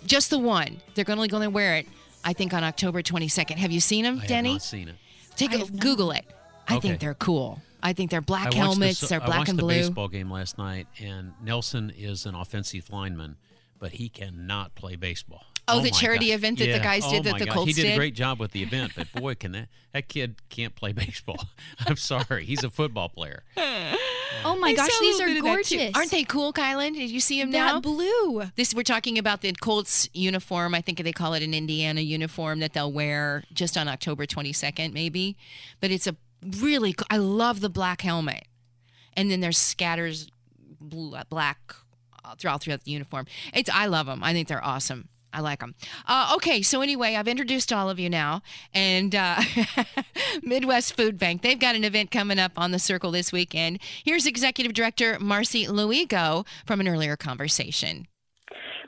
[0.07, 0.81] Just the one.
[0.95, 1.87] They're only going to wear it,
[2.23, 3.57] I think, on October 22nd.
[3.57, 4.49] Have you seen them, I Denny?
[4.49, 4.95] have not seen it.
[5.35, 5.81] Take I a have not.
[5.83, 6.25] Google it.
[6.67, 6.87] I Okay.
[6.89, 7.61] think they're cool.
[7.83, 9.01] I think they're black helmets.
[9.01, 9.29] the, they're black and blue.
[9.29, 9.73] I black watched and the blue.
[9.75, 13.37] baseball game last night, and Nelson is an offensive lineman,
[13.79, 15.43] but he cannot play baseball.
[15.69, 16.33] Oh, the charity God.
[16.35, 16.83] event that the Yeah.
[16.83, 17.53] guys did oh that the God.
[17.53, 17.93] Colts He did, did?
[17.93, 21.43] a great job with the event, but boy, can that that kid can't play baseball.
[21.85, 23.43] I'm sorry, he's a football player.
[23.57, 25.77] oh my I gosh, these are bit of that, too.
[25.77, 25.91] gorgeous.
[25.95, 26.93] Aren't they cool, Kylan?
[26.93, 27.79] Did you see them That now?
[27.81, 28.43] blue.
[28.55, 30.73] This we're talking about the Colts uniform.
[30.75, 34.93] I think they call it an Indiana uniform that they'll wear just on October 22nd,
[34.93, 35.35] maybe.
[35.81, 36.15] But it's a
[36.59, 36.93] really.
[36.93, 38.45] co- I love the black helmet,
[39.15, 40.29] and then there's scatters
[40.79, 41.59] bl- black
[42.23, 43.25] uh, throughout throughout the uniform.
[43.53, 43.69] It's.
[43.69, 44.23] I love them.
[44.23, 45.09] I think they're awesome.
[45.33, 45.75] I like them.
[46.05, 48.41] Uh, okay, so anyway, I've introduced all of you now,
[48.73, 49.41] and uh,
[50.41, 51.41] Midwest Food Bank.
[51.41, 53.79] They've got an event coming up on the Circle this weekend.
[54.03, 58.07] Here's Executive Director Marcy Luigo from an earlier conversation.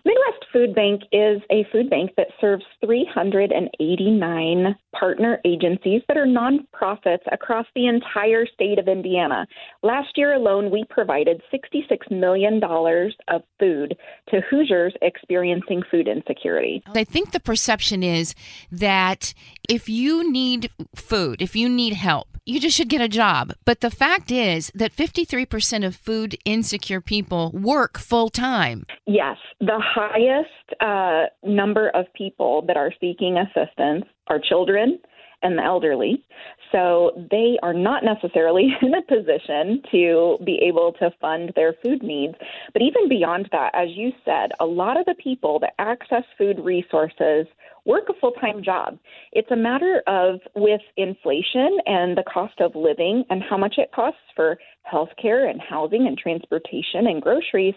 [0.06, 7.24] Midwest Food Bank is a food bank that serves 389 partner agencies that are nonprofits
[7.32, 9.46] across the entire state of Indiana.
[9.84, 13.98] Last year alone, we provided $66 million of food
[14.30, 16.82] to Hoosiers experiencing food insecurity.
[16.88, 18.34] I think the perception is
[18.72, 19.34] that
[19.68, 23.54] if you need food, if you need help, you just should get a job.
[23.64, 28.86] But the fact is that 53% of food insecure people work full time.
[29.06, 35.00] Yes, the highest uh, number of people that are seeking assistance are children
[35.42, 36.24] and the elderly.
[36.72, 42.04] So they are not necessarily in a position to be able to fund their food
[42.04, 42.36] needs.
[42.74, 46.60] But even beyond that, as you said, a lot of the people that access food
[46.60, 47.48] resources
[47.86, 49.00] work a full time job.
[49.32, 53.92] It's a matter of, with inflation and the cost of living and how much it
[53.94, 54.58] costs for
[54.92, 57.76] healthcare and housing and transportation and groceries,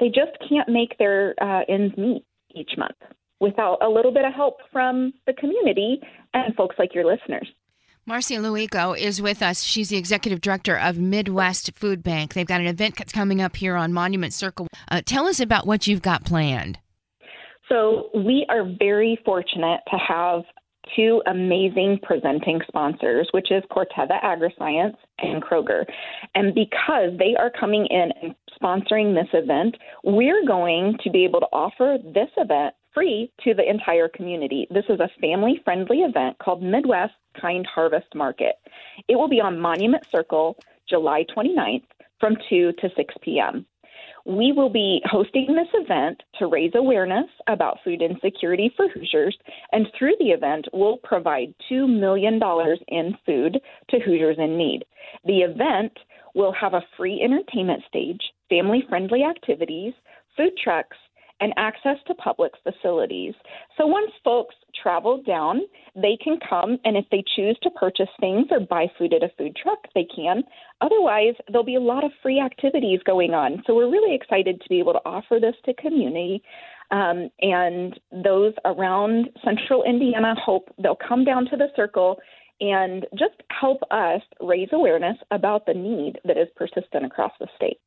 [0.00, 2.96] they just can't make their uh, ends meet each month
[3.40, 6.00] without a little bit of help from the community
[6.34, 7.48] and folks like your listeners.
[8.06, 9.62] Marcia Luico is with us.
[9.62, 12.32] She's the executive director of Midwest Food Bank.
[12.32, 14.66] They've got an event that's coming up here on Monument Circle.
[14.90, 16.78] Uh, tell us about what you've got planned.
[17.68, 20.44] So, we are very fortunate to have
[20.94, 25.84] two amazing presenting sponsors, which is Corteva AgriScience and Kroger.
[26.34, 31.40] And because they are coming in and sponsoring this event, we're going to be able
[31.40, 34.66] to offer this event free to the entire community.
[34.70, 38.56] This is a family friendly event called Midwest Kind Harvest Market.
[39.08, 40.56] It will be on Monument Circle
[40.88, 41.84] July 29th
[42.18, 43.66] from 2 to 6 p.m.
[44.28, 49.34] We will be hosting this event to raise awareness about food insecurity for Hoosiers,
[49.72, 52.38] and through the event, we'll provide $2 million
[52.88, 54.84] in food to Hoosiers in need.
[55.24, 55.92] The event
[56.34, 59.94] will have a free entertainment stage, family friendly activities,
[60.36, 60.98] food trucks,
[61.40, 63.32] and access to public facilities.
[63.78, 65.60] So once folks travel down,
[65.94, 69.30] they can come and if they choose to purchase things or buy food at a
[69.36, 70.42] food truck, they can.
[70.80, 73.62] Otherwise, there'll be a lot of free activities going on.
[73.66, 76.42] So we're really excited to be able to offer this to community.
[76.90, 82.18] Um, and those around central Indiana hope they'll come down to the circle
[82.60, 87.78] and just help us raise awareness about the need that is persistent across the state.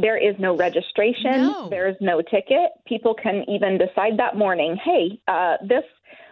[0.00, 1.42] There is no registration.
[1.42, 1.68] No.
[1.70, 2.70] There is no ticket.
[2.86, 5.84] People can even decide that morning, hey, uh, this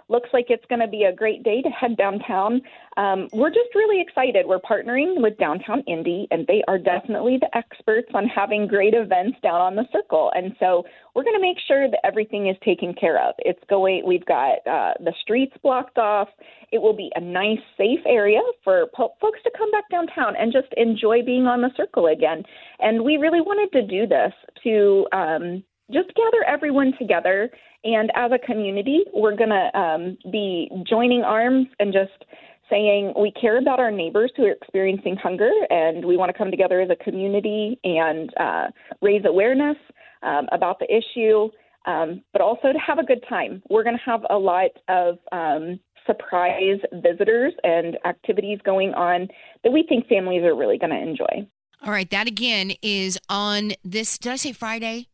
[0.08, 2.60] looks like it's going to be a great day to head downtown.
[2.96, 4.46] Um, we're just really excited.
[4.46, 9.38] We're partnering with Downtown Indy, and they are definitely the experts on having great events
[9.42, 10.30] down on the circle.
[10.34, 13.34] And so we're going to make sure that everything is taken care of.
[13.38, 14.04] It's going.
[14.06, 16.28] We've got uh, the streets blocked off.
[16.72, 20.52] It will be a nice, safe area for po- folks to come back downtown and
[20.52, 22.42] just enjoy being on the circle again.
[22.78, 24.32] And we really wanted to do this
[24.64, 27.50] to um, just gather everyone together.
[27.84, 32.24] And as a community, we're going to um, be joining arms and just
[32.70, 36.50] saying we care about our neighbors who are experiencing hunger and we want to come
[36.50, 38.66] together as a community and uh,
[39.00, 39.76] raise awareness
[40.22, 41.48] um, about the issue,
[41.86, 43.62] um, but also to have a good time.
[43.70, 49.28] We're going to have a lot of um, surprise visitors and activities going on
[49.62, 51.48] that we think families are really going to enjoy.
[51.84, 54.18] All right, that again is on this.
[54.18, 55.08] Did I say Friday?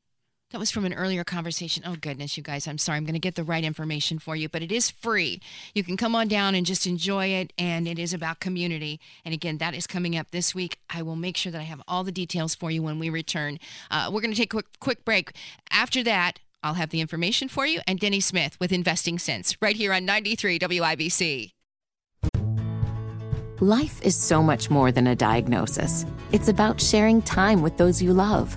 [0.52, 1.82] That was from an earlier conversation.
[1.86, 2.98] Oh, goodness, you guys, I'm sorry.
[2.98, 5.40] I'm going to get the right information for you, but it is free.
[5.74, 9.00] You can come on down and just enjoy it, and it is about community.
[9.24, 10.78] And again, that is coming up this week.
[10.90, 13.58] I will make sure that I have all the details for you when we return.
[13.90, 15.32] Uh, we're going to take a quick, quick break.
[15.70, 19.74] After that, I'll have the information for you and Denny Smith with Investing Sense right
[19.74, 21.52] here on 93 WIBC.
[23.60, 26.04] Life is so much more than a diagnosis.
[26.30, 28.56] It's about sharing time with those you love,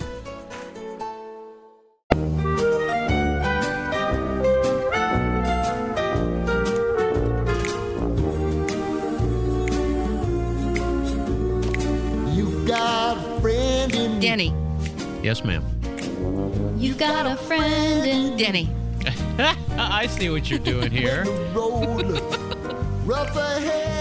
[15.23, 15.63] Yes, ma'am.
[16.77, 18.69] You've got a friend in Denny.
[19.77, 21.25] I see what you're doing here.
[21.53, 22.03] Road
[23.05, 24.00] rough ahead in your mind.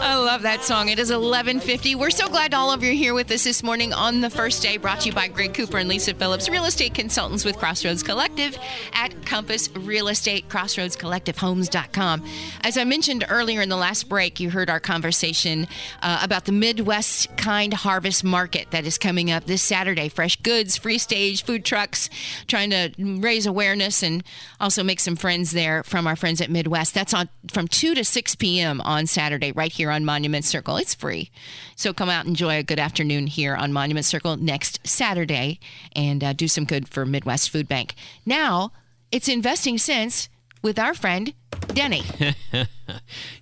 [0.00, 0.88] I love that song.
[0.90, 1.96] It is 11:50.
[1.96, 4.62] We're so glad all of you are here with us this morning on the first
[4.62, 4.76] day.
[4.76, 8.56] Brought to you by Greg Cooper and Lisa Phillips, real estate consultants with Crossroads Collective
[8.92, 12.24] at Compass Real Estate, CrossroadsCollectiveHomes.com.
[12.62, 15.66] As I mentioned earlier in the last break, you heard our conversation
[16.00, 20.08] uh, about the Midwest Kind Harvest Market that is coming up this Saturday.
[20.08, 22.08] Fresh goods, free stage, food trucks,
[22.46, 24.22] trying to raise awareness and
[24.60, 26.94] also make some friends there from our friends at Midwest.
[26.94, 28.80] That's on from 2 to 6 p.m.
[28.82, 30.76] on Saturday, right here on Monument Circle.
[30.76, 31.30] It's free.
[31.76, 35.60] So come out and enjoy a good afternoon here on Monument Circle next Saturday
[35.94, 37.94] and uh, do some good for Midwest Food Bank.
[38.26, 38.72] Now
[39.10, 40.28] it's Investing Sense
[40.62, 41.32] with our friend
[41.68, 42.02] Denny.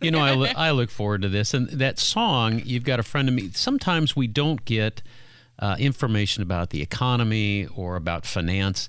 [0.00, 1.54] You know, I, lo- I look forward to this.
[1.54, 5.02] And that song, You've Got a Friend of Me, sometimes we don't get
[5.58, 8.88] uh, information about the economy or about finance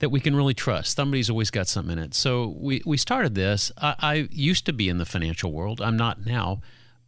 [0.00, 0.96] that we can really trust.
[0.96, 2.14] Somebody's always got something in it.
[2.14, 3.70] So we, we started this.
[3.78, 6.60] I, I used to be in the financial world, I'm not now,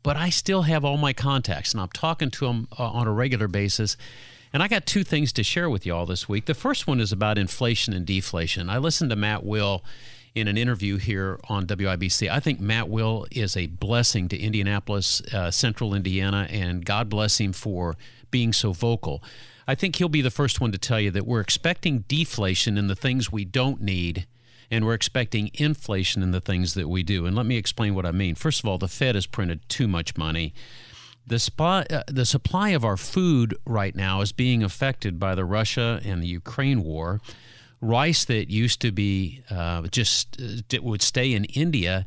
[0.05, 3.13] but I still have all my contacts and I'm talking to them uh, on a
[3.13, 3.97] regular basis.
[4.53, 6.45] And I got two things to share with you all this week.
[6.45, 8.71] The first one is about inflation and deflation.
[8.71, 9.83] I listened to Matt Will
[10.35, 12.31] in an interview here on WIBC.
[12.31, 17.41] I think Matt Will is a blessing to Indianapolis, uh, Central Indiana, and God bless
[17.41, 17.97] him for
[18.31, 19.23] being so vocal.
[19.67, 22.89] I think he'll be the first one to tell you that we're expecting deflation in
[22.89, 24.27] the things we don't need
[24.75, 27.27] and we're expecting inflation in the things that we do.
[27.27, 28.35] And let me explain what I mean.
[28.35, 30.53] First of all, the Fed has printed too much money.
[31.25, 35.45] The supply, uh, the supply of our food right now is being affected by the
[35.45, 37.21] Russia and the Ukraine war.
[37.81, 42.05] Rice that used to be uh, just uh, would stay in India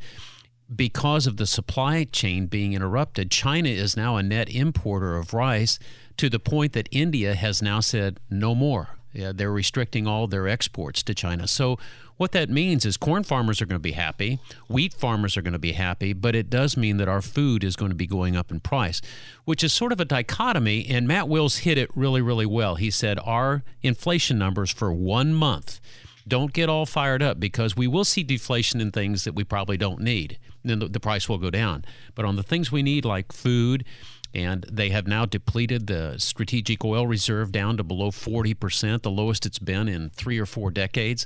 [0.76, 3.32] because of the supply chain being interrupted.
[3.32, 5.80] China is now a net importer of rice
[6.18, 8.90] to the point that India has now said no more.
[9.18, 11.48] Yeah, they're restricting all their exports to China.
[11.48, 11.80] So
[12.18, 14.38] what that means is corn farmers are going to be happy,
[14.70, 17.76] wheat farmers are going to be happy, but it does mean that our food is
[17.76, 19.02] going to be going up in price,
[19.44, 20.86] which is sort of a dichotomy.
[20.88, 22.76] And Matt Wills hit it really, really well.
[22.76, 25.80] He said our inflation numbers for one month
[26.28, 29.78] don't get all fired up because we will see deflation in things that we probably
[29.78, 30.38] don't need.
[30.64, 31.86] Then the, the price will go down.
[32.16, 33.86] But on the things we need, like food,
[34.34, 39.46] and they have now depleted the strategic oil reserve down to below 40%, the lowest
[39.46, 41.26] it's been in three or four decades.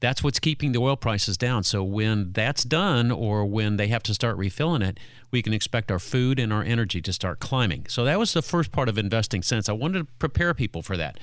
[0.00, 1.64] That's what's keeping the oil prices down.
[1.64, 5.90] So when that's done, or when they have to start refilling it, we can expect
[5.90, 7.86] our food and our energy to start climbing.
[7.88, 9.68] So that was the first part of investing sense.
[9.68, 11.18] I wanted to prepare people for that.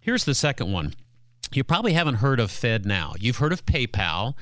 [0.00, 0.94] Here's the second one.
[1.52, 3.14] You probably haven't heard of Fed Now.
[3.18, 4.34] You've heard of PayPal.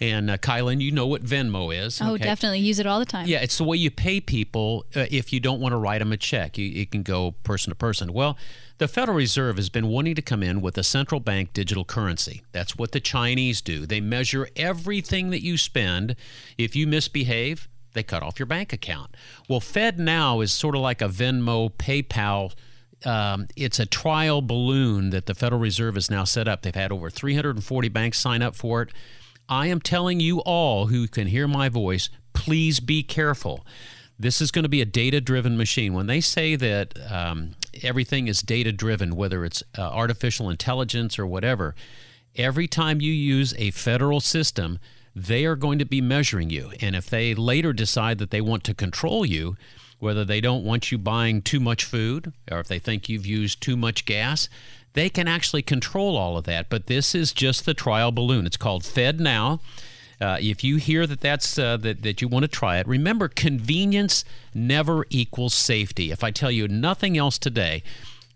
[0.00, 2.00] And uh, Kylan, you know what Venmo is.
[2.00, 2.24] Oh, okay?
[2.24, 3.26] definitely use it all the time.
[3.26, 6.12] Yeah, it's the way you pay people uh, if you don't want to write them
[6.12, 6.56] a check.
[6.56, 8.12] You, you can go person to person.
[8.12, 8.38] Well,
[8.78, 12.42] the Federal Reserve has been wanting to come in with a central bank digital currency.
[12.52, 13.86] That's what the Chinese do.
[13.86, 16.14] They measure everything that you spend.
[16.56, 19.16] If you misbehave, they cut off your bank account.
[19.48, 22.52] Well, Fed Now is sort of like a Venmo, PayPal.
[23.04, 26.62] Um, it's a trial balloon that the Federal Reserve has now set up.
[26.62, 28.90] They've had over 340 banks sign up for it.
[29.48, 33.64] I am telling you all who can hear my voice, please be careful.
[34.18, 35.94] This is going to be a data driven machine.
[35.94, 41.26] When they say that um, everything is data driven, whether it's uh, artificial intelligence or
[41.26, 41.74] whatever,
[42.36, 44.80] every time you use a federal system,
[45.14, 46.72] they are going to be measuring you.
[46.80, 49.56] And if they later decide that they want to control you,
[49.98, 53.60] whether they don't want you buying too much food or if they think you've used
[53.60, 54.48] too much gas,
[54.94, 56.68] they can actually control all of that.
[56.68, 58.46] But this is just the trial balloon.
[58.46, 59.60] It's called Fed Now.
[60.20, 63.28] Uh, if you hear that that's uh, that, that you want to try it, remember
[63.28, 66.10] convenience never equals safety.
[66.10, 67.84] If I tell you nothing else today,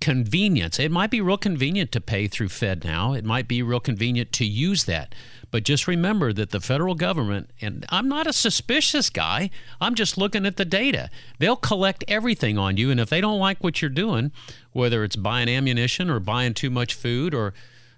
[0.01, 0.79] convenience.
[0.79, 3.15] It might be real convenient to pay through Fed now.
[3.15, 5.15] It might be real convenient to use that.
[5.53, 9.51] But just remember that the federal government, and I'm not a suspicious guy,
[9.83, 11.11] I'm just looking at the data.
[11.39, 12.91] They'll collect everything on you.
[12.91, 14.33] And if they don't like what you're doing,
[14.73, 17.53] whether it's buying ammunition or buying too much food or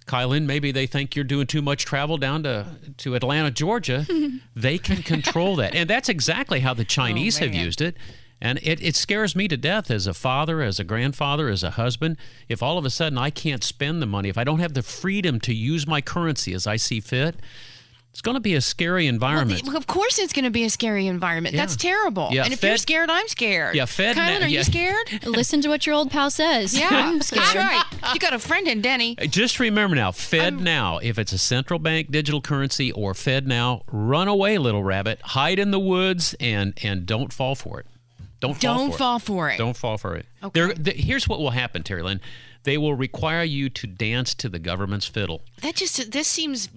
[0.07, 2.66] Kylan, maybe they think you're doing too much travel down to,
[2.98, 4.05] to Atlanta, Georgia.
[4.57, 5.76] they can control that.
[5.76, 7.96] And that's exactly how the oh, Chinese have used it.
[8.45, 11.70] And it, it scares me to death as a father, as a grandfather, as a
[11.70, 12.18] husband.
[12.47, 14.82] If all of a sudden I can't spend the money, if I don't have the
[14.82, 17.36] freedom to use my currency as I see fit,
[18.11, 19.62] it's going to be a scary environment.
[19.64, 21.57] Well, of course, it's going to be a scary environment.
[21.57, 22.28] That's terrible.
[22.32, 23.74] Yeah, and if you're scared, I'm scared.
[23.74, 24.59] Yeah, Fed Kylan, na- are yeah.
[24.59, 25.24] you scared?
[25.24, 26.78] Listen to what your old pal says.
[26.78, 27.42] Yeah, I'm scared.
[27.42, 28.12] that's right.
[28.12, 29.16] You got a friend in Denny.
[29.16, 33.82] Just remember now, Fed now, if it's a central bank digital currency or Fed now,
[33.90, 37.86] run away, little rabbit, hide in the woods, and and don't fall for it.
[38.49, 39.22] Don't fall Don't for fall it.
[39.22, 39.59] for it.
[39.59, 40.26] Don't fall for it.
[40.42, 40.61] Okay.
[40.61, 42.20] There- th- here's what will happen, Terri Lynn.
[42.64, 45.42] They will require you to dance to the government's fiddle.
[45.61, 46.70] That just this seems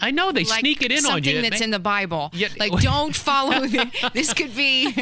[0.00, 1.30] I know they like sneak it in on you.
[1.34, 2.30] something that's in the Bible.
[2.32, 2.48] Yeah.
[2.58, 4.92] Like don't follow the, this could be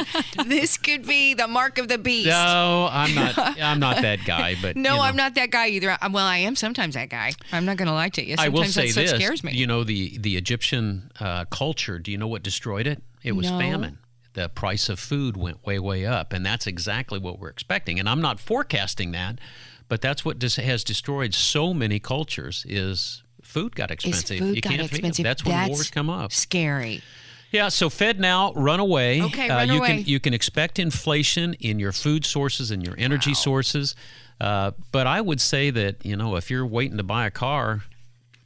[0.45, 2.29] this could be the mark of the beast.
[2.29, 3.39] No, I'm not.
[3.39, 4.55] I'm not that guy.
[4.61, 5.03] But No, you know.
[5.03, 5.97] I'm not that guy either.
[5.99, 7.33] I- Well, I am sometimes that guy.
[7.53, 8.35] I'm not going to lie to you.
[8.39, 9.11] I Sometimes will say that's what this.
[9.13, 9.53] scares me.
[9.53, 11.99] You know the the Egyptian uh, culture.
[11.99, 13.03] Do you know what destroyed it?
[13.23, 13.59] It was No.
[13.59, 13.99] famine.
[14.39, 17.99] The price of food went way way up, and that's exactly what we're expecting.
[17.99, 19.41] And I'm not forecasting that,
[19.89, 22.65] but that's what dis- has destroyed so many cultures.
[22.69, 24.39] Is food got Is expensive?
[24.39, 25.25] food you got can't expensive?
[25.25, 26.31] That's when wars come up.
[26.33, 27.03] Scary.
[27.51, 29.23] Yeah, so Fed now, run away.
[29.23, 29.89] Okay, uh, run you away.
[29.89, 33.97] can you can expect inflation in your food sources and your energy sources.
[34.41, 37.83] Uh, but I would say that you know if you're waiting to buy a car,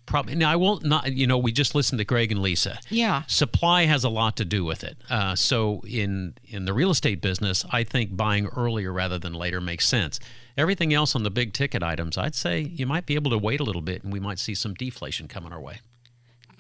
[0.07, 2.79] probably now I won't not you know we just listened to Greg and Lisa.
[2.91, 3.23] Yeah.
[3.27, 4.97] Supply has a lot to do with it.
[5.09, 9.61] Uh, so in in the real estate business, I think buying earlier rather than later
[9.61, 10.21] makes sense.
[10.57, 13.61] Everything else on the big ticket items, I'd say you might be able to wait
[13.61, 15.81] a little bit, and we might see some deflation coming our way.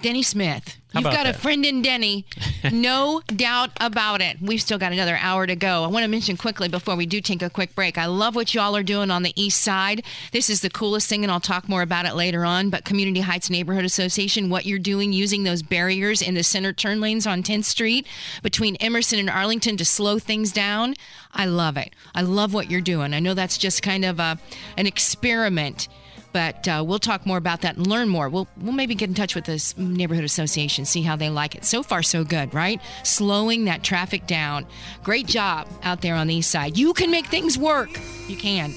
[0.03, 0.77] Denny Smith.
[0.93, 2.27] How You've got a friend in Denny.
[2.71, 4.37] No doubt about it.
[4.41, 5.83] We've still got another hour to go.
[5.83, 7.99] I want to mention quickly before we do take a quick break.
[7.99, 10.05] I love what y'all are doing on the east side.
[10.31, 12.71] This is the coolest thing, and I'll talk more about it later on.
[12.71, 17.01] But Community Heights Neighborhood Association, what you're doing using those barriers in the center turn
[17.01, 18.07] lanes on 10th Street
[18.45, 20.95] between Emerson and Arlington to slow things down.
[21.33, 21.93] I love it.
[22.15, 23.13] I love what you're doing.
[23.13, 24.39] I know that's just kind of a,
[24.77, 25.89] an experiment
[26.33, 28.29] but uh, we'll talk more about that and learn more.
[28.29, 31.65] We'll we'll maybe get in touch with this neighborhood association, see how they like it.
[31.65, 32.81] So far, so good, right?
[33.03, 34.67] Slowing that traffic down.
[35.03, 36.77] Great job out there on the east side.
[36.77, 37.91] You can make things work.
[38.29, 38.75] You can.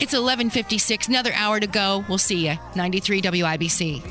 [0.00, 1.08] It's 11:56.
[1.08, 2.04] Another hour to go.
[2.08, 2.56] We'll see you.
[2.74, 4.02] 93 WIBC.